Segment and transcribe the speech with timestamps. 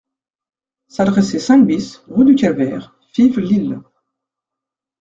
[0.87, 3.79] S'adresser cinq bis, rue du Calvaire, Fives-Lille.